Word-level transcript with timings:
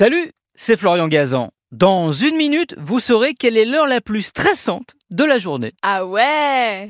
Salut, 0.00 0.32
c'est 0.54 0.78
Florian 0.78 1.08
Gazan. 1.08 1.50
Dans 1.72 2.10
une 2.10 2.36
minute, 2.36 2.74
vous 2.78 3.00
saurez 3.00 3.34
quelle 3.34 3.58
est 3.58 3.66
l'heure 3.66 3.86
la 3.86 4.00
plus 4.00 4.22
stressante 4.22 4.94
de 5.10 5.24
la 5.24 5.38
journée. 5.38 5.74
Ah 5.82 6.06
ouais 6.06 6.88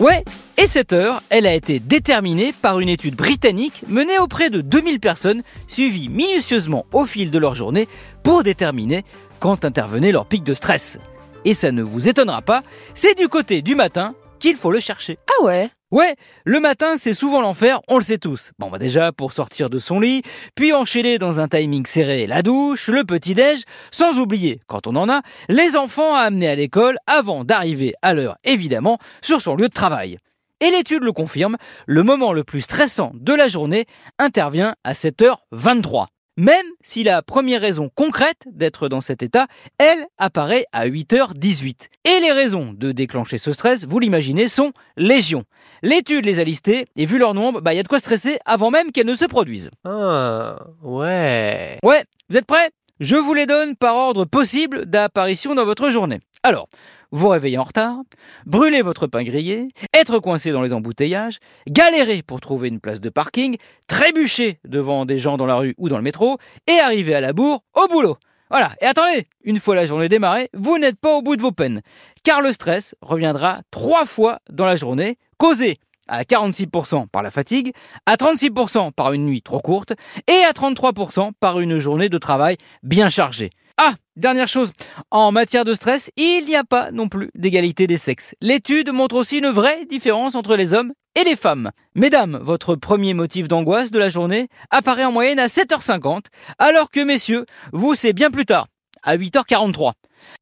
Ouais, 0.00 0.24
et 0.56 0.66
cette 0.66 0.94
heure, 0.94 1.22
elle 1.28 1.46
a 1.46 1.52
été 1.52 1.78
déterminée 1.78 2.54
par 2.54 2.80
une 2.80 2.88
étude 2.88 3.16
britannique 3.16 3.84
menée 3.86 4.18
auprès 4.18 4.48
de 4.48 4.62
2000 4.62 4.98
personnes, 4.98 5.42
suivies 5.68 6.08
minutieusement 6.08 6.86
au 6.94 7.04
fil 7.04 7.30
de 7.30 7.38
leur 7.38 7.54
journée 7.54 7.86
pour 8.22 8.42
déterminer 8.42 9.04
quand 9.38 9.66
intervenait 9.66 10.10
leur 10.10 10.24
pic 10.24 10.42
de 10.42 10.54
stress. 10.54 10.98
Et 11.44 11.52
ça 11.52 11.70
ne 11.70 11.82
vous 11.82 12.08
étonnera 12.08 12.40
pas, 12.40 12.62
c'est 12.94 13.14
du 13.14 13.28
côté 13.28 13.60
du 13.60 13.74
matin 13.74 14.14
qu'il 14.38 14.56
faut 14.56 14.72
le 14.72 14.80
chercher. 14.80 15.18
Ah 15.28 15.44
ouais 15.44 15.70
Ouais, 15.92 16.16
le 16.46 16.58
matin, 16.58 16.96
c'est 16.96 17.12
souvent 17.12 17.42
l'enfer, 17.42 17.82
on 17.86 17.98
le 17.98 18.02
sait 18.02 18.16
tous. 18.16 18.52
Bon, 18.58 18.70
bah 18.70 18.78
déjà, 18.78 19.12
pour 19.12 19.34
sortir 19.34 19.68
de 19.68 19.78
son 19.78 20.00
lit, 20.00 20.22
puis 20.54 20.72
enchaîner 20.72 21.18
dans 21.18 21.38
un 21.38 21.48
timing 21.48 21.84
serré 21.84 22.26
la 22.26 22.40
douche, 22.40 22.88
le 22.88 23.04
petit-déj, 23.04 23.64
sans 23.90 24.18
oublier, 24.18 24.62
quand 24.68 24.86
on 24.86 24.96
en 24.96 25.10
a, 25.10 25.20
les 25.50 25.76
enfants 25.76 26.14
à 26.14 26.20
amener 26.20 26.48
à 26.48 26.54
l'école 26.54 26.96
avant 27.06 27.44
d'arriver 27.44 27.92
à 28.00 28.14
l'heure, 28.14 28.38
évidemment, 28.42 28.96
sur 29.20 29.42
son 29.42 29.54
lieu 29.54 29.68
de 29.68 29.74
travail. 29.74 30.16
Et 30.60 30.70
l'étude 30.70 31.02
le 31.02 31.12
confirme, 31.12 31.58
le 31.86 32.02
moment 32.02 32.32
le 32.32 32.42
plus 32.42 32.62
stressant 32.62 33.12
de 33.12 33.34
la 33.34 33.48
journée 33.48 33.84
intervient 34.18 34.74
à 34.84 34.94
7h23. 34.94 36.06
Même 36.38 36.64
si 36.80 37.02
la 37.04 37.20
première 37.20 37.60
raison 37.60 37.90
concrète 37.94 38.46
d'être 38.50 38.88
dans 38.88 39.02
cet 39.02 39.22
état, 39.22 39.46
elle, 39.76 40.06
apparaît 40.16 40.64
à 40.72 40.88
8h18. 40.88 41.88
Et 42.04 42.20
les 42.20 42.32
raisons 42.32 42.72
de 42.72 42.90
déclencher 42.90 43.36
ce 43.36 43.52
stress, 43.52 43.84
vous 43.84 43.98
l'imaginez, 43.98 44.48
sont 44.48 44.72
légion. 44.96 45.44
L'étude 45.82 46.24
les 46.24 46.40
a 46.40 46.44
listées, 46.44 46.86
et 46.96 47.04
vu 47.04 47.18
leur 47.18 47.34
nombre, 47.34 47.60
bah, 47.60 47.74
il 47.74 47.76
y 47.76 47.80
a 47.80 47.82
de 47.82 47.88
quoi 47.88 47.98
stresser 47.98 48.38
avant 48.46 48.70
même 48.70 48.92
qu'elles 48.92 49.06
ne 49.06 49.14
se 49.14 49.26
produisent. 49.26 49.70
Ah, 49.84 50.56
ouais. 50.82 51.78
Ouais, 51.82 52.04
vous 52.30 52.36
êtes 52.38 52.46
prêts? 52.46 52.70
Je 53.00 53.16
vous 53.16 53.34
les 53.34 53.46
donne 53.46 53.76
par 53.76 53.96
ordre 53.96 54.24
possible 54.24 54.86
d'apparition 54.86 55.54
dans 55.54 55.64
votre 55.64 55.90
journée. 55.90 56.20
Alors, 56.44 56.68
vous 57.12 57.28
réveiller 57.28 57.56
en 57.58 57.62
retard, 57.62 57.98
brûler 58.46 58.82
votre 58.82 59.06
pain 59.06 59.22
grillé, 59.22 59.68
être 59.94 60.18
coincé 60.18 60.50
dans 60.50 60.62
les 60.62 60.72
embouteillages, 60.72 61.38
galérer 61.68 62.22
pour 62.22 62.40
trouver 62.40 62.66
une 62.66 62.80
place 62.80 63.00
de 63.00 63.10
parking, 63.10 63.58
trébucher 63.86 64.58
devant 64.64 65.04
des 65.04 65.18
gens 65.18 65.36
dans 65.36 65.46
la 65.46 65.54
rue 65.54 65.76
ou 65.78 65.88
dans 65.88 65.98
le 65.98 66.02
métro, 66.02 66.38
et 66.66 66.80
arriver 66.80 67.14
à 67.14 67.20
la 67.20 67.32
bourre 67.32 67.62
au 67.74 67.86
boulot. 67.86 68.16
Voilà, 68.50 68.72
et 68.80 68.86
attendez, 68.86 69.28
une 69.44 69.60
fois 69.60 69.76
la 69.76 69.86
journée 69.86 70.08
démarrée, 70.08 70.50
vous 70.52 70.78
n'êtes 70.78 70.98
pas 70.98 71.16
au 71.16 71.22
bout 71.22 71.36
de 71.36 71.42
vos 71.42 71.52
peines, 71.52 71.80
car 72.24 72.40
le 72.40 72.52
stress 72.52 72.96
reviendra 73.02 73.60
trois 73.70 74.04
fois 74.04 74.40
dans 74.50 74.66
la 74.66 74.74
journée, 74.74 75.18
causé 75.38 75.78
à 76.08 76.24
46% 76.24 77.06
par 77.06 77.22
la 77.22 77.30
fatigue, 77.30 77.72
à 78.04 78.16
36% 78.16 78.90
par 78.90 79.12
une 79.12 79.26
nuit 79.26 79.42
trop 79.42 79.60
courte, 79.60 79.92
et 80.26 80.44
à 80.44 80.50
33% 80.50 81.30
par 81.38 81.60
une 81.60 81.78
journée 81.78 82.08
de 82.08 82.18
travail 82.18 82.56
bien 82.82 83.08
chargée. 83.08 83.50
Ah, 83.84 83.94
dernière 84.14 84.46
chose, 84.46 84.70
en 85.10 85.32
matière 85.32 85.64
de 85.64 85.74
stress, 85.74 86.12
il 86.16 86.46
n'y 86.46 86.54
a 86.54 86.62
pas 86.62 86.92
non 86.92 87.08
plus 87.08 87.30
d'égalité 87.34 87.88
des 87.88 87.96
sexes. 87.96 88.36
L'étude 88.40 88.92
montre 88.92 89.16
aussi 89.16 89.38
une 89.38 89.48
vraie 89.48 89.86
différence 89.86 90.36
entre 90.36 90.54
les 90.54 90.72
hommes 90.72 90.92
et 91.16 91.24
les 91.24 91.34
femmes. 91.34 91.72
Mesdames, 91.96 92.38
votre 92.40 92.76
premier 92.76 93.12
motif 93.12 93.48
d'angoisse 93.48 93.90
de 93.90 93.98
la 93.98 94.08
journée 94.08 94.46
apparaît 94.70 95.04
en 95.04 95.10
moyenne 95.10 95.40
à 95.40 95.48
7h50, 95.48 96.26
alors 96.60 96.90
que 96.90 97.00
messieurs, 97.00 97.44
vous 97.72 97.96
c'est 97.96 98.12
bien 98.12 98.30
plus 98.30 98.46
tard, 98.46 98.68
à 99.02 99.16
8h43. 99.16 99.94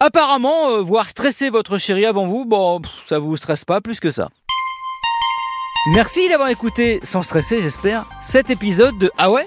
Apparemment, 0.00 0.70
euh, 0.70 0.80
voir 0.80 1.08
stresser 1.08 1.48
votre 1.48 1.78
chérie 1.78 2.06
avant 2.06 2.26
vous, 2.26 2.44
bon, 2.44 2.82
ça 3.04 3.20
vous 3.20 3.36
stresse 3.36 3.64
pas 3.64 3.80
plus 3.80 4.00
que 4.00 4.10
ça. 4.10 4.30
Merci 5.94 6.28
d'avoir 6.28 6.48
écouté, 6.48 6.98
sans 7.04 7.22
stresser 7.22 7.62
j'espère, 7.62 8.04
cet 8.20 8.50
épisode 8.50 8.98
de 8.98 9.12
Ah 9.16 9.30
ouais? 9.30 9.46